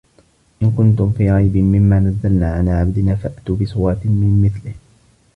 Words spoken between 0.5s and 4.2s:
إِنْ كُنْتُمْ فِي رَيْبٍ مِمَّا نَزَّلْنَا عَلَىٰ عَبْدِنَا فَأْتُوا بِسُورَةٍ